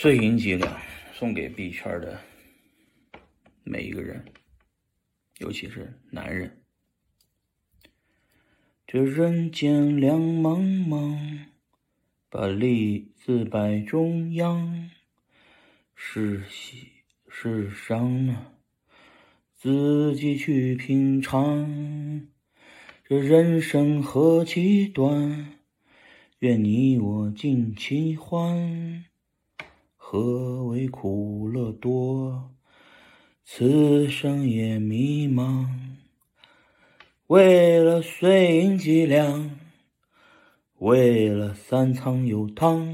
[0.00, 0.80] 碎银几两，
[1.12, 2.20] 送给币圈的
[3.64, 4.24] 每一个人，
[5.38, 6.62] 尤其是男人。
[8.86, 11.46] 这人间两茫茫，
[12.30, 14.88] 把利字摆中央。
[15.96, 16.92] 是喜
[17.28, 18.52] 是伤啊，
[19.56, 22.28] 自己去品尝。
[23.02, 25.54] 这人生何其短，
[26.38, 29.04] 愿你我尽其欢。
[30.10, 32.54] 何为苦乐多？
[33.44, 35.66] 此生也迷茫。
[37.26, 39.50] 为了碎银几两，
[40.78, 42.88] 为了三餐有汤，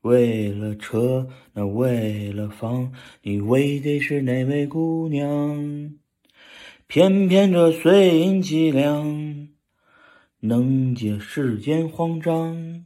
[0.00, 2.90] 为了车，那为了房，
[3.20, 5.92] 你为的是哪位姑娘？
[6.86, 9.48] 偏偏这碎银几两，
[10.40, 12.85] 能解世间慌张。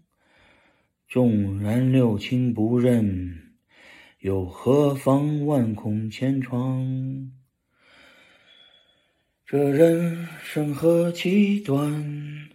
[1.10, 3.56] 纵然六亲不认，
[4.20, 7.32] 又何妨万孔千疮？
[9.44, 12.48] 这人生何其短，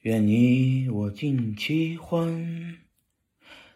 [0.00, 2.76] 愿你我尽其欢。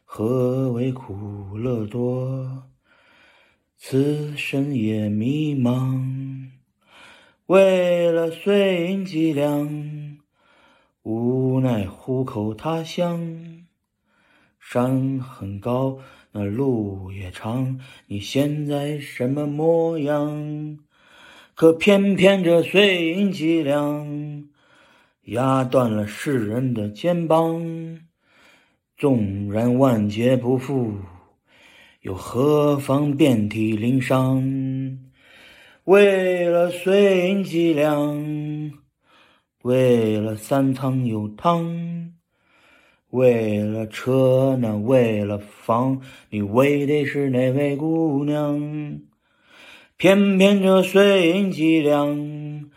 [0.04, 2.64] 何为苦乐多？
[3.76, 6.48] 此生也迷茫。
[7.46, 10.18] 为了碎银几两，
[11.04, 13.57] 无奈糊口他乡。
[14.70, 15.98] 山很高，
[16.30, 20.78] 那路也长，你现在什么模样？
[21.54, 24.46] 可偏偏这碎银几两，
[25.22, 27.98] 压断了世人的肩膀。
[28.94, 30.92] 纵然万劫不复，
[32.02, 34.98] 又何妨遍体鳞伤？
[35.84, 38.70] 为了碎银几两，
[39.62, 42.17] 为了三餐有汤。
[43.10, 49.00] 为了车，那为了房，你为的是哪位姑娘？
[49.96, 52.70] 偏偏这碎银几两，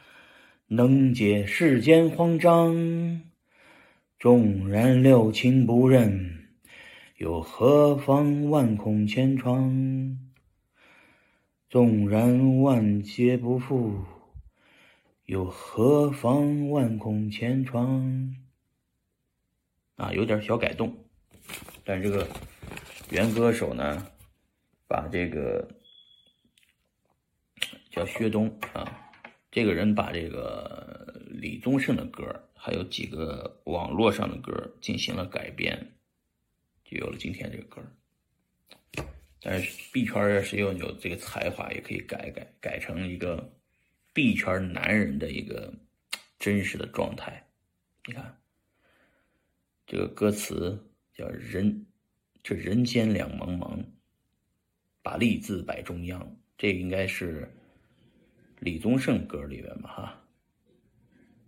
[0.67, 3.21] 能解世间慌张。
[4.17, 6.45] 纵然六亲不认，
[7.17, 10.17] 又何妨万孔千疮？
[11.69, 13.93] 纵然万劫不复，
[15.25, 18.35] 又何妨万孔千疮？
[20.01, 20.91] 啊，有点小改动，
[21.85, 22.27] 但这个
[23.11, 24.03] 原歌手呢，
[24.87, 25.69] 把这个
[27.91, 29.11] 叫薛东啊，
[29.51, 32.25] 这个人把这个李宗盛的歌，
[32.55, 34.51] 还有几个网络上的歌
[34.81, 35.93] 进行了改编，
[36.83, 37.79] 就有了今天这个歌。
[39.39, 43.53] 但是币圈谁有有这个才华，也可以改改改成一个
[44.13, 45.71] 币圈男人的一个
[46.39, 47.47] 真实的状态，
[48.07, 48.40] 你看。
[49.91, 50.81] 这个歌词
[51.13, 51.85] 叫“人，
[52.41, 53.83] 这人间两茫茫，
[55.03, 56.33] 把利字摆中央”。
[56.57, 57.51] 这应该是
[58.59, 59.89] 李宗盛歌里边吧？
[59.89, 60.23] 哈，“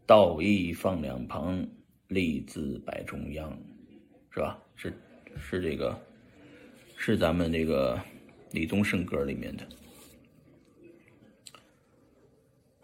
[0.05, 1.65] 道义放两旁，
[2.09, 3.57] 利字摆中央”，
[4.29, 4.61] 是吧？
[4.75, 4.93] 是
[5.37, 5.97] 是这个，
[6.97, 7.97] 是咱们这个
[8.51, 9.65] 李宗盛歌里面的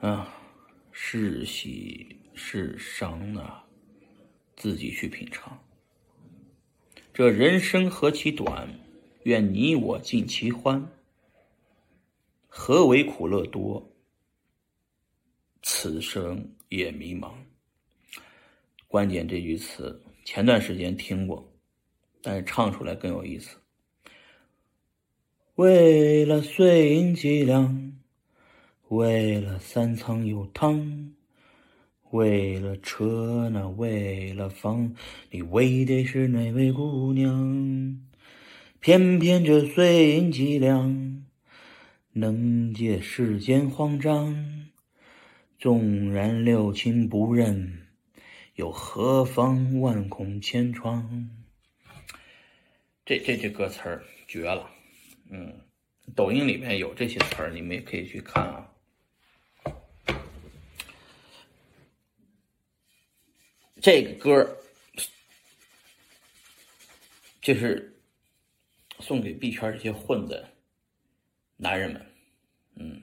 [0.08, 0.34] 啊，
[0.94, 3.66] 是喜是伤啊。
[4.60, 5.58] 自己去品尝。
[7.14, 8.70] 这人生何其短，
[9.24, 10.86] 愿你我尽其欢。
[12.48, 13.92] 何为苦乐多？
[15.62, 17.32] 此生也迷茫。
[18.88, 21.50] 关键这句词，前段时间听过，
[22.22, 23.58] 但是唱出来更有意思。
[25.56, 27.98] 为了碎银几两，
[28.90, 31.16] 为了三餐有汤。
[32.12, 34.96] 为了车，那为了房，
[35.30, 38.00] 你为的是哪位姑娘？
[38.80, 41.24] 偏偏这碎银几两，
[42.14, 44.72] 能解世间慌张。
[45.60, 47.88] 纵然六亲不认，
[48.56, 51.30] 又何妨万孔千疮？
[53.06, 54.70] 这这这歌词儿绝了，
[55.30, 55.54] 嗯，
[56.16, 58.72] 抖音里面有这些词儿，你们也可以去看啊。
[63.82, 64.58] 这个歌
[67.42, 67.98] 就是
[69.00, 70.50] 送给币圈这些混的
[71.56, 72.06] 男人们，
[72.76, 73.02] 嗯，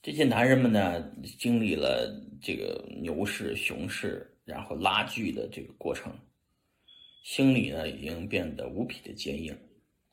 [0.00, 1.02] 这些男人们呢，
[1.38, 2.08] 经历了
[2.40, 6.16] 这个牛市、熊市，然后拉锯的这个过程，
[7.24, 9.58] 心里呢已经变得无比的坚硬，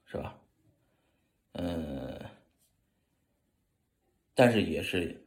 [0.06, 0.40] 是吧？
[1.54, 2.20] 嗯，
[4.34, 5.24] 但是也是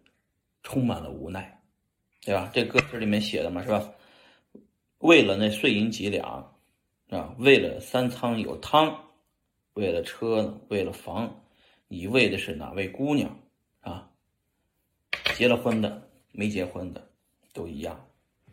[0.65, 1.60] 充满了无奈。
[2.23, 2.51] 对吧？
[2.53, 3.93] 这歌词里面写的嘛，是吧？
[4.99, 6.55] 为了那碎银几两，
[7.09, 9.09] 啊，为了三仓有汤，
[9.73, 11.43] 为了车呢，为了房，
[11.89, 13.41] 你为的是哪位姑娘
[13.81, 14.11] 啊？
[15.35, 17.11] 结了婚的，没结婚的，
[17.53, 18.07] 都一样。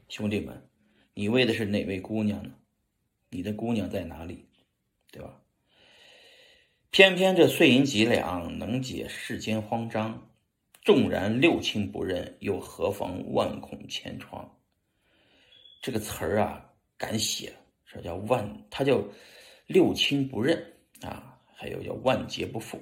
[0.08, 0.70] 兄弟们，
[1.14, 2.54] 你为的是哪位姑娘呢？
[3.30, 4.46] 你的姑娘在哪里？
[5.12, 5.42] 对吧？
[6.90, 10.27] 偏偏这碎银几两能解世间慌张，
[10.88, 14.58] 纵然六亲不认，又何妨万孔千疮？
[15.82, 17.54] 这个词儿啊，敢写，
[17.84, 19.04] 说叫万，它叫
[19.66, 20.58] 六亲不认
[21.02, 22.82] 啊，还有叫万劫不复，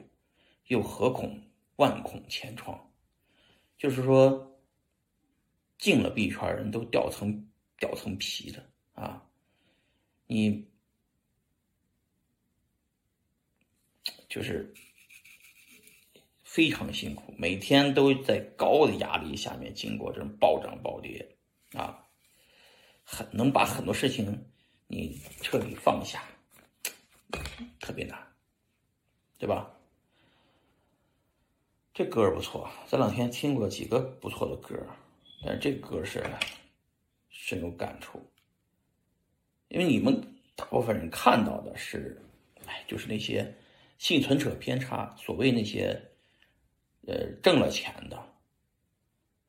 [0.67, 1.41] 又何恐
[1.77, 2.79] 万孔千疮？
[3.75, 4.55] 就是说，
[5.79, 7.49] 进了币圈人都掉层
[7.79, 8.63] 掉层皮的
[8.93, 9.27] 啊，
[10.27, 10.63] 你。
[14.29, 14.71] 就是
[16.55, 21.35] 非常辛苦，每天都在高的压力下面经过这种暴涨暴跌，
[21.73, 22.07] 啊，
[23.03, 24.45] 很能把很多事情
[24.87, 26.23] 你彻底放下，
[27.81, 28.17] 特别难，
[29.37, 29.69] 对吧？
[31.93, 34.81] 这歌不错，这两天听过几个不错的歌，
[35.43, 36.23] 但是这歌是
[37.27, 38.17] 深有感触，
[39.67, 40.21] 因为你们
[40.55, 42.23] 大部分人看到的是，
[42.65, 43.53] 哎，就是那些。
[43.97, 45.97] 幸存者偏差，所谓那些，
[47.07, 48.33] 呃，挣了钱的，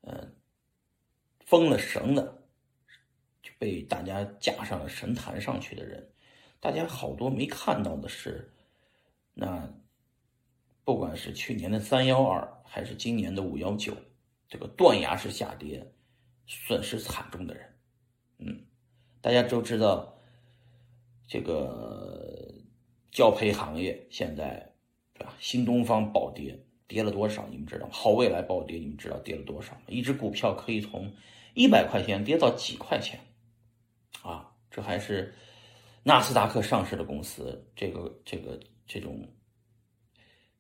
[0.03, 0.35] 嗯，
[1.41, 2.43] 封了神的，
[3.43, 6.11] 就被大家架上了神坛上去的人，
[6.61, 8.53] 大家好多没看到的是，
[9.35, 9.73] 那
[10.85, 13.97] 不管是去年的三幺二，还是今年的五幺九，
[14.49, 15.93] 这个断崖式下跌，
[16.47, 17.79] 损失惨重的人，
[18.39, 18.67] 嗯，
[19.21, 20.19] 大家都知道，
[21.27, 22.53] 这个。
[23.13, 24.75] 教培行业现在，
[25.15, 25.35] 对吧？
[25.41, 27.47] 新东方暴跌，跌了多少？
[27.51, 27.93] 你们知道吗？
[27.93, 29.83] 好未来暴跌，你们知道跌了多少吗？
[29.89, 31.13] 一只股票可以从
[31.55, 33.19] 一百块钱跌到几块钱，
[34.23, 35.35] 啊，这还是
[36.03, 39.27] 纳斯达克上市的公司，这个这个这种，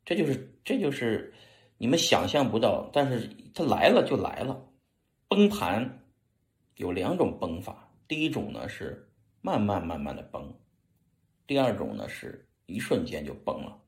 [0.04, 1.32] 这就是这就是
[1.78, 4.62] 你们想象不到，但是它来了就来了。
[5.28, 6.04] 崩盘
[6.76, 9.08] 有两种崩法，第一种呢是
[9.40, 10.52] 慢慢慢慢的崩，
[11.46, 12.42] 第二种呢是。
[12.68, 13.80] 一瞬间就崩了。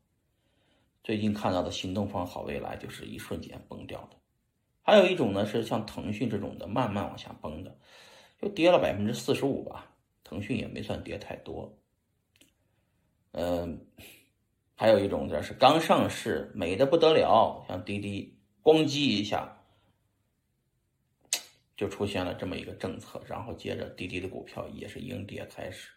[1.03, 4.17] 最近看到的新东方、好未来就是一瞬间崩掉的。
[4.83, 7.79] 还有一种呢，是像腾讯这种的，慢慢往下崩的，
[8.41, 9.95] 就跌了百分之四十五吧。
[10.25, 11.79] 腾讯也没算跌太多。
[13.33, 13.87] 嗯，
[14.75, 19.63] 还有一种就是刚上市，美的不得了，像滴滴，咣叽一下
[21.77, 25.91] 就出现了这么一个政策，然后接着滴滴的股票也是阴跌开始。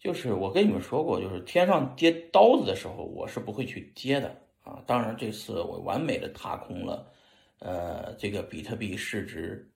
[0.00, 4.82] 就是我跟你们说过，就是天上跌刀子的时候，我是不会去接的啊。
[4.86, 7.06] 当然这次我完美的踏空了，
[7.58, 9.70] 呃，这个比特币市值，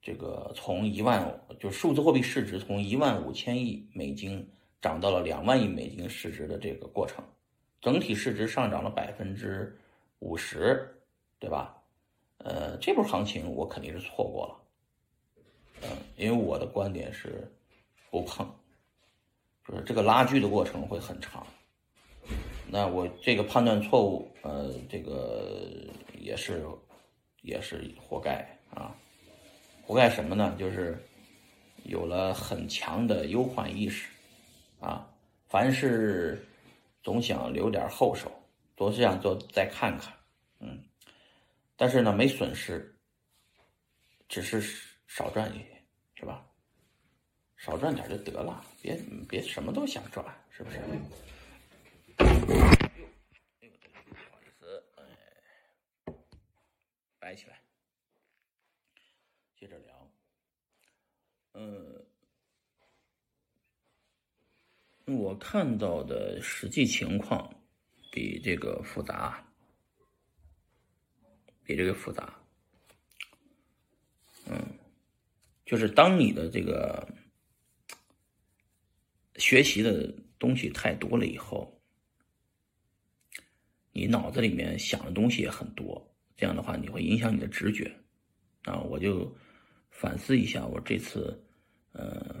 [0.00, 4.50] 这个从一万就数字货币市值从一万五千亿美金
[4.80, 7.22] 涨到了两万亿美金市值的这个过程，
[7.78, 9.78] 整体市值上涨了百分之
[10.20, 10.98] 五十，
[11.38, 11.76] 对吧？
[12.38, 14.56] 呃，这波行情我肯定是错过了，
[15.82, 17.46] 嗯，因为我的观点是
[18.10, 18.50] 不碰。
[19.80, 21.46] 这个拉锯的过程会很长，
[22.68, 25.88] 那我这个判断错误，呃，这个
[26.18, 26.64] 也是
[27.40, 28.94] 也是活该啊，
[29.82, 30.54] 活该什么呢？
[30.58, 31.02] 就是
[31.84, 34.08] 有了很强的忧患意识
[34.80, 35.08] 啊，
[35.48, 36.46] 凡事
[37.02, 38.30] 总想留点后手，
[38.76, 40.12] 总是想做再看看，
[40.60, 40.82] 嗯，
[41.76, 42.94] 但是呢没损失，
[44.28, 44.60] 只是
[45.06, 46.44] 少赚一点，是吧？
[47.56, 48.96] 少赚点就得了，别
[49.28, 50.80] 别什么都想抓，是不是？
[52.16, 52.32] 不好
[54.40, 55.04] 意思，哎，
[57.20, 57.62] 摆起来，
[59.56, 60.10] 接着聊。
[61.54, 62.04] 嗯，
[65.06, 67.54] 我看到的实际情况
[68.10, 69.46] 比这个复杂，
[71.62, 72.36] 比这个复杂。
[74.46, 74.76] 嗯，
[75.64, 77.08] 就是当你的这个。
[79.42, 81.82] 学习的东西太多了以后，
[83.90, 87.92] 你脑子里面想的东西也很多，这样的话你会影响你的直觉。
[88.62, 89.36] 啊，我就
[89.90, 91.44] 反思一下，我这次
[91.90, 92.36] 呃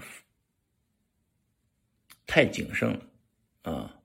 [2.24, 3.04] 太谨慎了
[3.62, 4.00] 啊，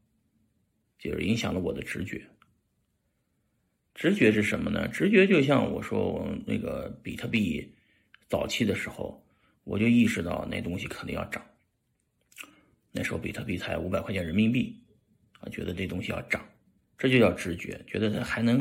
[0.98, 2.28] 就是影响了我的直觉。
[3.94, 4.88] 直觉是什么呢？
[4.88, 7.72] 直觉就像我说，我那个比特币
[8.28, 9.24] 早期的时候，
[9.64, 11.46] 我就意识到那东西肯定要涨。
[12.92, 14.82] 那时候比特币才五百块钱人民币，
[15.40, 16.48] 啊，觉得这东西要涨，
[16.98, 18.58] 这就叫直觉，觉得它还能，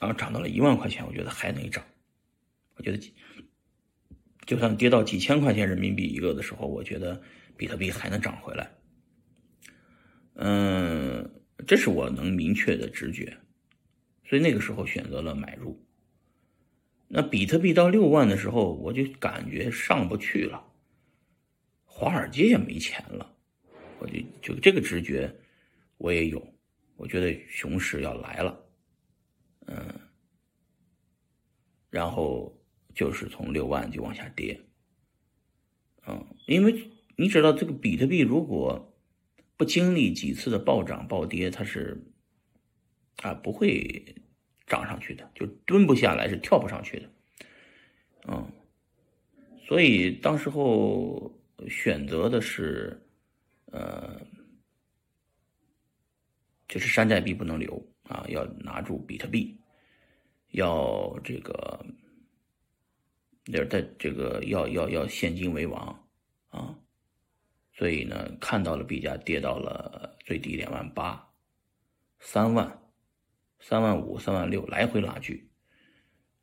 [0.00, 1.84] 然后涨到了一万块钱，我觉得还能涨，
[2.76, 2.98] 我觉得
[4.46, 7.22] 就算跌到几千块钱人民币一个的时候，我觉得
[7.56, 8.70] 比特币还能涨回来。
[10.34, 11.30] 嗯，
[11.66, 13.38] 这是我能明确的直觉，
[14.28, 15.80] 所以那个时候选择了买入。
[17.06, 20.64] 那比特币到六万的时候，我就感觉上不去了，
[21.96, 23.36] 华尔街也没钱了，
[24.00, 25.32] 我就就这个直觉
[25.96, 26.44] 我也有，
[26.96, 28.66] 我觉得熊市要来了，
[29.66, 30.00] 嗯，
[31.88, 32.52] 然后
[32.92, 34.60] 就是从六万就往下跌，
[36.08, 38.92] 嗯，因为你知道这个比特币如果
[39.56, 42.02] 不经历几次的暴涨暴跌，它是
[43.22, 44.16] 啊不会。
[44.66, 47.10] 涨上去的就蹲不下来，是跳不上去的，
[48.28, 48.50] 嗯，
[49.66, 53.00] 所以当时候选择的是，
[53.66, 54.20] 呃，
[56.68, 59.58] 就是山寨币不能留啊，要拿住比特币，
[60.52, 61.84] 要这个，
[63.46, 66.08] 要在这个要要要现金为王
[66.48, 66.78] 啊，
[67.72, 71.28] 所以呢，看到了币价跌到了最低两万八，
[72.20, 72.80] 三万。
[73.60, 75.48] 三万五、三万六来回拉锯，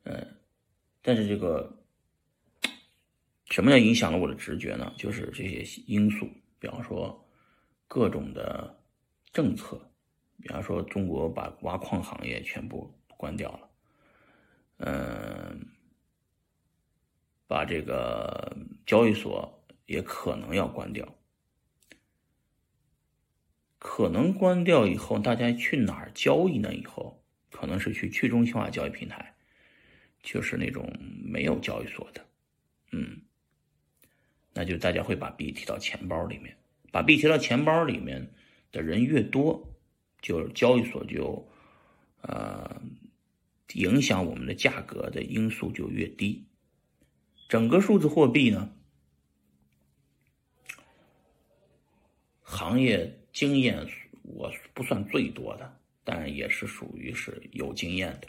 [0.02, 0.40] 嗯，
[1.02, 1.81] 但是这个
[3.52, 4.92] 什么叫影响了我的直觉呢？
[4.96, 6.28] 就是这些因素，
[6.58, 7.28] 比方说
[7.86, 8.82] 各种的
[9.32, 9.92] 政策，
[10.40, 13.70] 比方说中国把挖矿行业全部关掉了，
[14.78, 15.66] 嗯，
[17.46, 18.56] 把这个
[18.86, 21.14] 交易所也可能要关掉，
[23.78, 26.74] 可能关掉以后，大家去哪儿交易呢？
[26.74, 27.22] 以后？
[27.54, 29.34] 可能是去去中心化交易平台，
[30.22, 30.90] 就是那种
[31.22, 32.26] 没有交易所的，
[32.92, 33.20] 嗯，
[34.52, 36.56] 那就大家会把币提到钱包里面，
[36.90, 38.32] 把币提到钱包里面
[38.70, 39.76] 的人越多，
[40.20, 41.48] 就交易所就，
[42.22, 42.82] 呃，
[43.74, 46.46] 影响我们的价格的因素就越低。
[47.48, 48.72] 整个数字货币呢，
[52.40, 53.86] 行业经验
[54.22, 55.78] 我不算最多的。
[56.04, 58.26] 但也是属于是有经验的，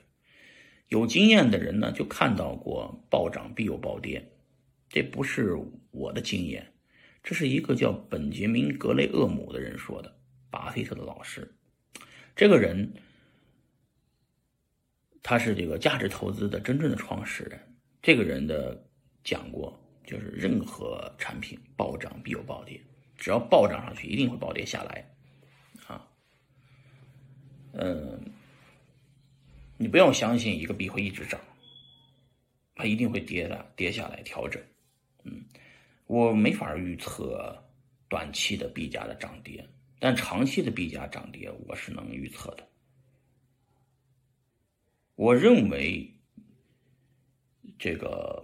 [0.90, 4.32] 有经验的人呢，就看到过暴涨必有暴跌，
[4.94, 5.58] 这不是
[5.90, 6.72] 我的经验，
[7.24, 10.16] 这是一个叫本杰明·格雷厄姆的人说的，
[10.52, 11.52] 巴菲特的老师。
[12.36, 12.94] 这个人
[15.24, 17.60] 他是这个价值投资的真正的创始人。
[18.04, 18.88] 这个人的
[19.24, 22.80] 讲过，就是任何产品暴涨必有暴跌，
[23.18, 25.12] 只要暴涨上去，一定会暴跌下来。
[25.88, 26.08] 啊
[27.72, 28.22] 嗯，
[29.76, 31.42] 你不要相信一个币会一直涨，
[32.76, 34.62] 它一定会跌的，跌下来调整。
[35.24, 35.44] 嗯，
[36.08, 37.56] 我没法预测
[38.08, 39.68] 短期的币价的涨跌，
[40.00, 42.68] 但长期的币价涨跌我是能预测的。
[45.16, 46.12] 我认为
[47.78, 48.44] 这个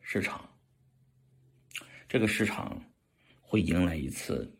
[0.00, 0.48] 市场，
[2.08, 2.82] 这个市场。
[3.50, 4.54] 会迎来一次，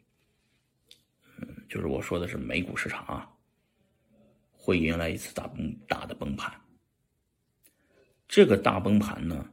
[1.37, 3.31] 嗯，就是我说的是美股市场啊，
[4.69, 6.53] 会迎来一次大崩大的崩盘。
[8.29, 9.51] 这个大崩盘呢，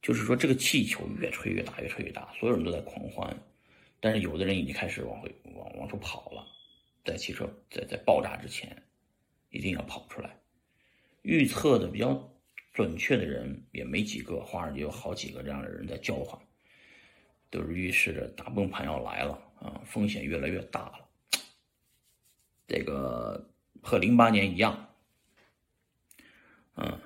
[0.00, 3.38] 就是说这个气球越吹越大，越吹越大，所有人都在狂欢，
[4.00, 6.46] 但是有的人已经开始往回往往出跑了，
[7.04, 8.74] 在汽车在在爆炸之前，
[9.50, 10.34] 一定要跑出来。
[11.20, 12.32] 预测的比较
[12.72, 16.40] 准确的人也没几个，华尔街有好几个这样的人在叫唤。
[17.50, 21.09] 都是预示着大崩盘要来了啊，风险越来越大了。
[22.70, 24.94] 这个和零八年一样，
[26.76, 27.00] 嗯，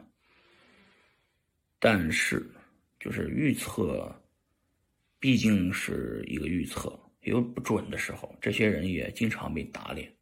[1.78, 2.47] 但是
[3.00, 4.14] 就是预测
[5.18, 10.14] 毕竟是一个预测，有不准的时候，这些人也经常被打脸。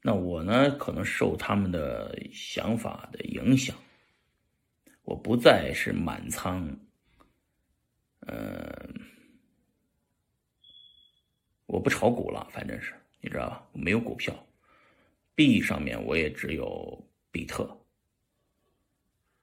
[0.00, 3.76] 那我呢，可能受他们的想法的影响，
[5.02, 6.78] 我不再是满仓，
[8.20, 8.94] 嗯。
[11.66, 12.94] 我不炒股了，反正是
[13.26, 13.68] 你知道吧？
[13.72, 14.32] 没有股票，
[15.34, 17.76] 币上面我也只有比特，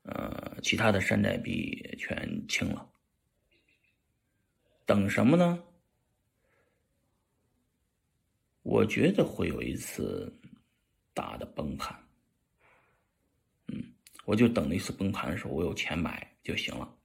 [0.04, 2.90] 呃，其他的山寨币全清了。
[4.86, 5.62] 等什么呢？
[8.62, 10.34] 我觉得会有一次
[11.14, 12.02] 大的崩盘，
[13.68, 13.84] 嗯，
[14.24, 16.98] 我就等那次崩盘的时候，我有钱买就行了，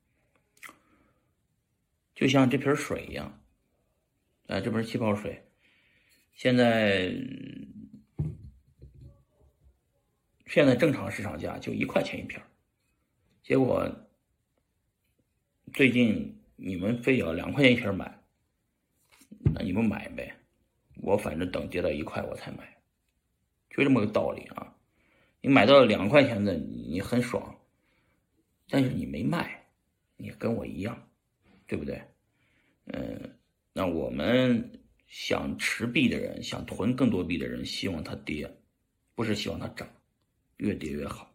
[2.15, 3.43] 就像这瓶水一样。
[4.47, 5.45] 啊，这瓶气泡水，
[6.39, 7.13] 现在
[10.47, 12.41] 现在正常市场价就一块钱一瓶
[13.43, 13.91] 结果
[15.73, 18.23] 最近你们非要两块钱一瓶买，
[19.53, 20.33] 那你们买呗，
[21.03, 22.77] 我反正等跌到一块我才买，
[23.71, 24.77] 就这么个道理啊。
[25.41, 27.59] 你买到两块钱的，你很爽，
[28.69, 29.67] 但是你没卖，
[30.17, 31.09] 你跟我一样，
[31.67, 32.01] 对不对？
[32.87, 33.37] 嗯，
[33.73, 34.78] 那我们
[35.09, 38.57] 想持币的人，想囤更多币的人，希望它跌，
[39.15, 39.89] 不是希望它涨，
[40.59, 41.35] 越跌越好。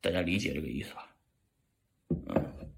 [0.00, 1.16] 大家理解这个意思吧？
[2.08, 2.72] 嗯，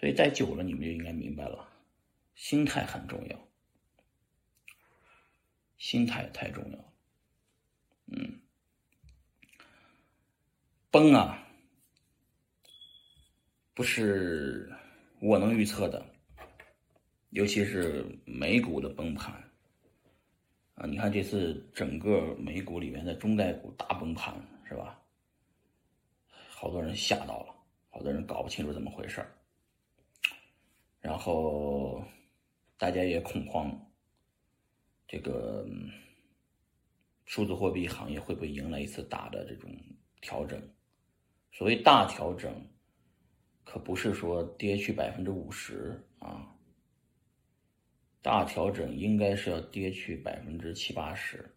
[0.00, 1.68] 所以再久了，你们就应该明白了，
[2.34, 3.48] 心态很重要。
[5.78, 6.92] 心态太重要，
[8.06, 8.40] 嗯，
[10.90, 11.46] 崩啊，
[13.74, 14.74] 不是
[15.20, 16.15] 我能预测的，
[17.30, 19.34] 尤其是美股的崩盘
[20.74, 20.86] 啊！
[20.86, 24.34] 你看这次整个美股里面的中概股大崩盘，
[24.66, 25.02] 是吧？
[26.48, 27.54] 好多人吓到了，
[27.90, 29.24] 好多人搞不清楚怎么回事
[31.00, 32.02] 然后
[32.78, 33.70] 大家也恐慌。
[35.06, 35.64] 这个
[37.26, 39.70] 数字货币行业会不会迎来一次大的这种
[40.20, 40.60] 调整？
[41.52, 42.66] 所谓大调整，
[43.64, 46.55] 可不是说跌去百分之五十啊。
[48.26, 51.48] 大调整应该是要跌去百分之七八十。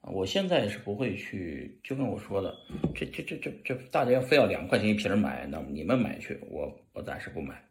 [0.00, 2.52] 我现在是不会去，就跟我说的，
[2.96, 7.64] 这这这这这，大家非要两块钱一瓶买，那你们买去，我我暂时不买，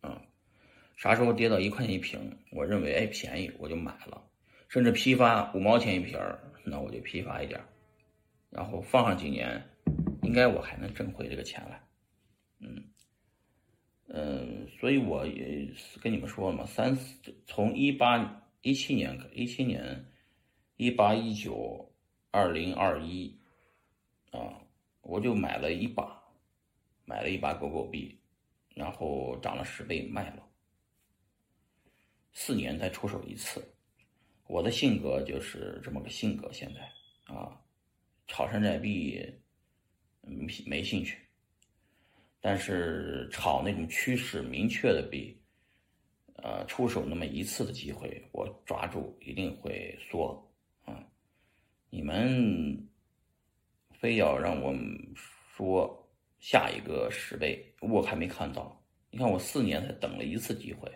[0.00, 0.22] 啊。
[0.96, 2.18] 啥时候跌到一块钱一瓶，
[2.52, 4.22] 我认为哎便宜，我就买了，
[4.68, 6.18] 甚至批发五毛钱一瓶
[6.64, 7.60] 那我就批发一点
[8.48, 9.62] 然后放上几年，
[10.22, 11.82] 应该我还能挣回这个钱来，
[12.60, 12.82] 嗯
[14.12, 15.68] 嗯，所以我也
[16.02, 20.04] 跟你们说了嘛，三四从一八一七年一七年
[20.76, 21.92] 一八一九
[22.32, 23.38] 二零二一
[24.32, 24.60] 啊，
[25.02, 26.20] 我就买了一把，
[27.04, 28.18] 买了一把狗狗币，
[28.74, 30.42] 然后涨了十倍卖了。
[32.32, 33.64] 四年才出手一次，
[34.48, 36.52] 我的性格就是这么个性格。
[36.52, 37.60] 现在啊，
[38.26, 39.24] 炒山寨币
[40.22, 41.16] 没没兴趣，
[42.40, 45.38] 但是炒那种趋势明确的币，
[46.36, 50.50] 呃，出手那么一次的机会，我抓住一定会缩
[50.84, 51.06] 啊。
[51.90, 52.88] 你们
[53.92, 54.74] 非要让我
[55.54, 58.82] 说下一个十倍，我还没看到。
[59.10, 60.90] 你看，我四年才等了一次机会。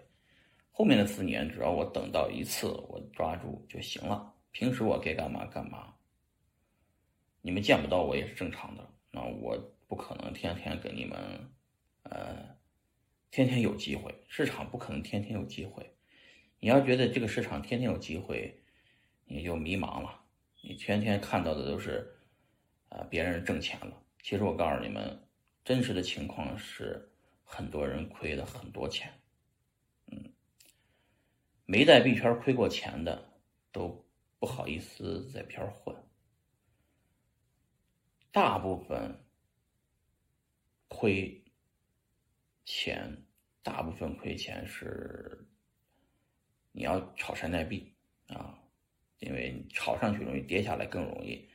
[0.71, 4.33] 后面的四年，只要我等到一次，我抓住就行了。
[4.53, 5.93] 平时我该干嘛干嘛。
[7.43, 8.89] 你们见不到我也是正常的。
[9.11, 9.59] 那我
[9.95, 11.17] 不可能天天给你们，
[12.03, 12.59] 呃，
[13.31, 14.13] 天天有机会。
[14.27, 15.89] 市场不可能天天有机会。
[16.59, 18.61] 你要觉得这个市场天天有机会，
[19.25, 20.21] 你就迷茫了。
[20.63, 22.13] 你天天看到的都是，
[22.89, 24.03] 啊，别人挣钱了。
[24.21, 25.17] 其实我告诉你们，
[25.65, 27.09] 真实的情况是，
[27.45, 29.13] 很多人亏了很多钱。
[30.11, 30.25] 嗯
[31.67, 33.31] 没在币圈亏过钱的，
[33.71, 34.05] 都
[34.41, 35.95] 不好意思在片混。
[38.33, 39.24] 大部分
[40.89, 41.43] 亏
[42.65, 43.25] 钱，
[43.63, 45.47] 大部分亏钱是
[46.73, 47.93] 你要炒山寨币
[48.29, 48.59] 啊，
[49.19, 51.49] 因为炒上去容易，跌下来更容易。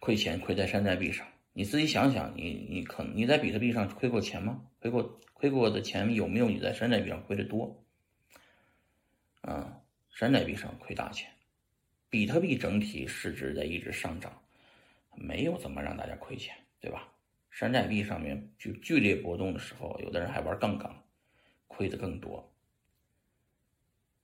[0.00, 4.68] 亏钱亏在山寨币上，你自己想想，你你可能你在比特币上亏过钱吗？
[4.80, 7.82] 亏过亏过的钱有没有你在山寨币上亏的多？
[9.40, 11.30] 啊，山寨币上亏大钱，
[12.10, 14.42] 比特币整体市值在一直上涨，
[15.14, 17.13] 没有怎么让大家亏钱，对吧？
[17.54, 20.92] 山寨币上面就剧烈波动的时候，有的人还玩杠杆，
[21.68, 22.52] 亏的更多。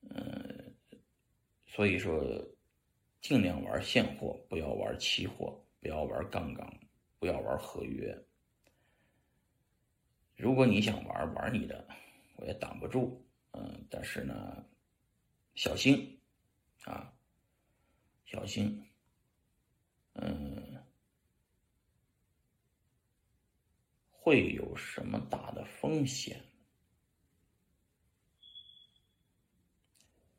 [0.09, 0.75] 嗯，
[1.64, 2.21] 所以说，
[3.21, 6.69] 尽量玩现货，不要玩期货，不要玩杠杆，
[7.21, 8.21] 不要玩合约。
[10.37, 11.87] 如果你想玩，玩你的，
[12.35, 13.25] 我也挡不住。
[13.53, 14.66] 嗯，但是呢。
[15.55, 16.19] 小心，
[16.85, 17.12] 啊，
[18.25, 18.83] 小心，
[20.14, 20.80] 嗯，
[24.22, 26.44] 会有什么大的风险？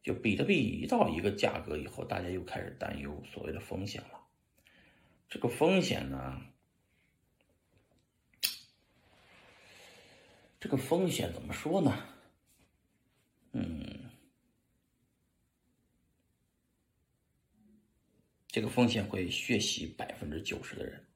[0.03, 4.27] 就比特币一到一个价格以后，大家又开始担忧所谓的风险了。
[5.27, 6.41] 这个风险呢，
[10.59, 12.07] 这个风险怎么说呢？
[13.53, 14.11] 嗯。
[18.47, 21.07] 这个风险会血洗百分之九十的人，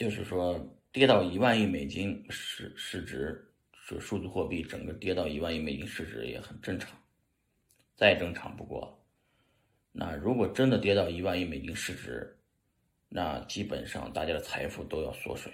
[0.00, 0.58] 就是说
[0.92, 6.98] 跌到一万亿美金市市值，说数字货币整个跌到一万亿美金市值也很正常，
[7.96, 8.98] 再正常不过。
[9.92, 12.34] 那如果真的跌到一万亿美金市值，
[13.10, 15.52] 那基本上大家的财富都要缩水。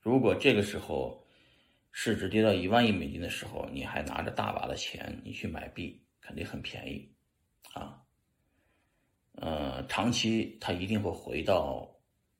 [0.00, 1.22] 如果这个时候
[1.92, 7.12] 市值跌到一万亿美金的时候，你还拿着大把的钱，你去买币，肯定很便宜，
[7.74, 8.00] 啊，
[9.32, 11.93] 呃，长期它一定会回到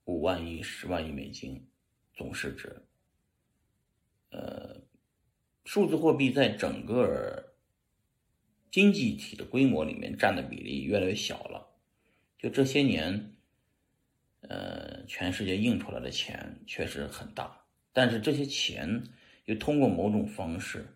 [0.05, 1.67] 五万亿、十万亿美金
[2.15, 2.83] 总市值。
[4.31, 4.81] 呃，
[5.65, 7.55] 数字货币在整个
[8.71, 11.69] 经济体的规模里面占的比例越来越小了。
[12.39, 13.37] 就这些年，
[14.41, 19.05] 呃，全世界印出来的钱确实很大，但是这些钱。
[19.47, 20.87] 又通过某种方式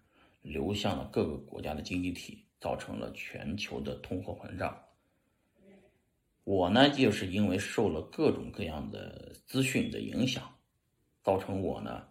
[0.40, 4.87] 流向了各个国家的经济体，造成了全球的通货膨胀。
[6.48, 10.50] 我呢，就是因为受了各种各样的资讯的影响，
[11.22, 12.08] 造成我呢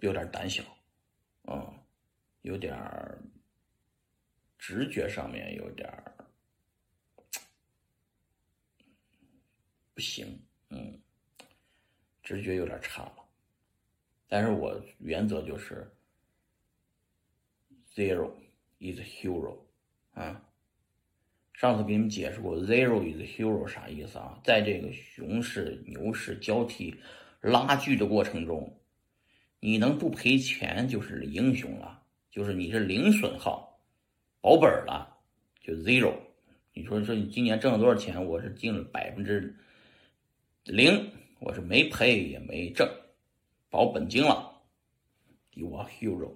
[0.00, 0.62] 有点胆小，
[1.44, 1.82] 嗯，
[2.42, 2.76] 有点
[4.58, 5.90] 直觉上面有点
[9.94, 10.38] 不行，
[10.68, 11.00] 嗯，
[12.22, 13.24] 直觉有点差了。
[14.28, 15.90] 但是我原则就是
[17.94, 18.30] ，zero
[18.78, 19.56] is hero，
[20.12, 20.44] 啊，
[21.56, 24.38] 上次给你们解释过，zero is hero 啥意思啊？
[24.44, 26.94] 在这个熊市、牛市交替
[27.40, 28.78] 拉锯的过程中，
[29.58, 33.80] 你能不赔钱就是英雄了，就是你是零损耗，
[34.42, 35.16] 保本了，
[35.62, 36.12] 就 zero。
[36.74, 38.22] 你说说你今年挣了多少钱？
[38.22, 39.56] 我是进了百分之
[40.64, 42.86] 零，我是没赔也没挣。
[43.70, 44.60] 保本金了
[45.54, 46.34] ，You are hero，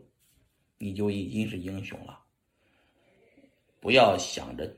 [0.79, 2.19] 你就已经是英雄了。
[3.81, 4.75] 不要想着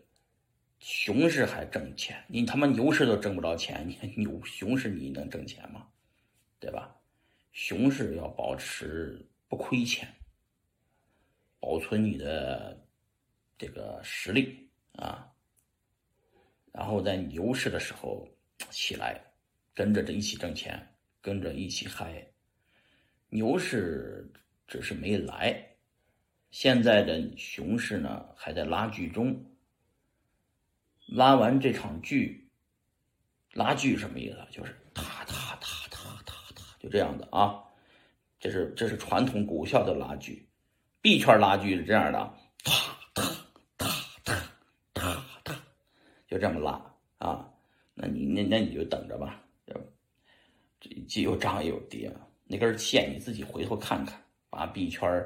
[0.84, 5.86] 熊市还挣钱，你他妈牛市都挣不着钱，你牛熊市你能挣钱吗？
[6.58, 6.92] 对吧？
[7.52, 10.12] 熊市要保持不亏钱，
[11.60, 12.84] 保存你的
[13.56, 15.30] 这个实力啊，
[16.72, 18.28] 然后在牛市的时候
[18.68, 19.22] 起来，
[19.72, 22.26] 跟着这一起挣钱，跟着一起嗨。
[23.28, 24.28] 牛市
[24.66, 25.64] 只是没来，
[26.50, 29.40] 现在的熊市呢还在拉锯中。
[31.14, 32.48] 拉完这场剧，
[33.52, 34.38] 拉锯什么意思？
[34.50, 37.62] 就是踏踏踏踏踏踏，就这样的啊。
[38.40, 40.48] 这是这是传统股票的拉锯，
[41.02, 42.18] 币圈拉锯是这样的，
[42.64, 43.22] 踏踏
[43.76, 43.86] 踏
[44.24, 44.34] 踏
[44.94, 45.54] 踏踏，
[46.26, 46.82] 就这么拉
[47.18, 47.46] 啊。
[47.94, 49.44] 那你那那你就等着吧，
[50.80, 52.10] 这既有涨也有跌。
[52.44, 55.24] 那根线你自己回头看看，把币圈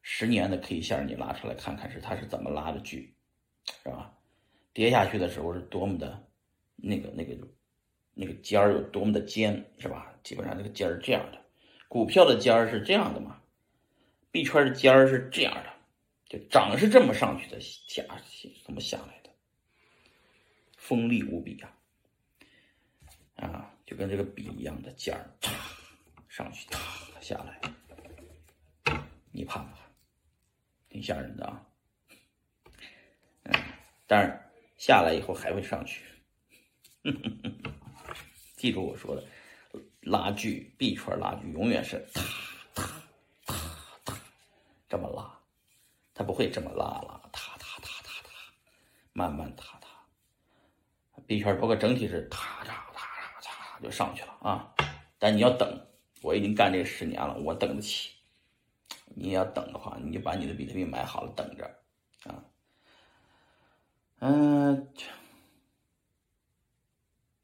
[0.00, 3.14] 十年的 K 线你拉出来看看，是它是怎么拉的锯，
[3.84, 4.10] 是吧？
[4.78, 6.24] 跌下去的时候是多么的，
[6.76, 7.36] 那个那个
[8.14, 10.14] 那个尖儿有多么的尖，是吧？
[10.22, 11.44] 基本上那个尖儿这样的，
[11.88, 13.42] 股票的尖儿是这样的嘛？
[14.30, 15.74] 币圈的尖儿是这样的，
[16.28, 18.04] 就涨是这么上去的，下
[18.64, 19.30] 怎么下来的？
[20.76, 21.74] 锋利无比啊！
[23.34, 25.28] 啊，就跟这个笔一样的尖儿。
[25.40, 25.50] 嚓
[26.28, 27.60] 上去，嚓下来，
[29.32, 29.80] 你怕不怕？
[30.88, 31.66] 挺吓人的啊。
[33.42, 33.60] 嗯，
[34.06, 34.40] 但是
[34.78, 36.04] 下来以后还会上去。
[38.56, 39.22] 记住我说的，
[40.00, 42.22] 拉锯币圈拉锯永远是哒
[42.74, 42.84] 哒
[43.44, 43.54] 哒
[44.04, 44.14] 哒
[44.88, 45.38] 这么拉，
[46.14, 48.30] 它不会这么拉了，哒哒哒哒哒，
[49.12, 49.88] 慢慢哒哒。
[51.26, 54.72] 币圈包括整体是哒哒哒哒哒就上去了啊，
[55.18, 55.86] 但你要等。
[56.20, 58.10] 我已经干这十年了，我等得起。
[59.14, 61.64] 你要等的话，你就把你的比特币买好了，等着
[62.24, 62.42] 啊。
[64.20, 64.88] 嗯，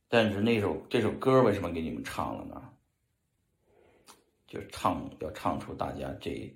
[0.08, 2.72] 但是那首这首歌为什么给你们唱了呢？
[4.46, 6.52] 就唱要唱出大家这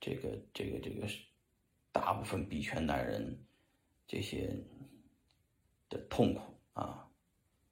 [0.00, 1.06] 这个这个这个
[1.92, 3.44] 大部分币圈男人
[4.06, 4.52] 这些
[5.88, 6.40] 的痛苦
[6.72, 7.08] 啊，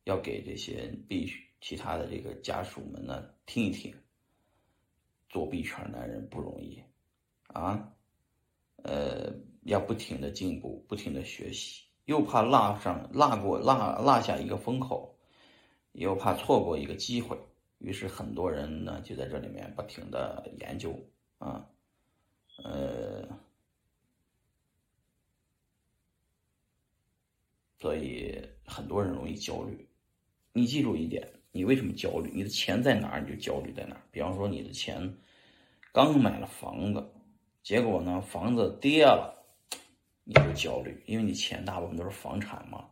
[0.04, 1.28] 要给这些币
[1.60, 3.30] 其他的这个家属们呢。
[3.46, 3.94] 听一听，
[5.28, 6.82] 做币圈男人不容易，
[7.46, 7.92] 啊，
[8.82, 15.16] 呃，要不停的进步，不停的学习，又怕落上落过落落下一个风口，
[15.92, 17.38] 又怕错过一个机会，
[17.78, 20.98] 于是很多人呢就在这里面不停的研究，
[21.38, 21.66] 啊，
[22.64, 23.28] 呃，
[27.78, 29.88] 所以很多人容易焦虑，
[30.52, 31.32] 你记住一点。
[31.50, 32.30] 你为什么焦虑？
[32.32, 34.02] 你的钱在哪儿，你就焦虑在哪儿。
[34.12, 35.16] 比方说，你的钱
[35.92, 37.10] 刚买了房子，
[37.62, 39.37] 结果呢，房子跌了，
[40.30, 42.86] 你就焦虑，因为你钱大部分都是房产嘛。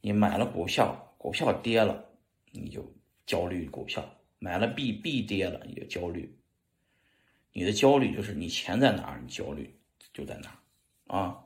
[0.00, 2.02] 你买了股票，股票跌了，
[2.52, 2.82] 你就
[3.26, 4.02] 焦虑股票；
[4.38, 6.34] 买了币，币跌了，你就焦虑。
[7.52, 9.78] 你的焦虑就是你钱在哪儿，你焦虑
[10.14, 10.58] 就在哪
[11.06, 11.43] 儿啊。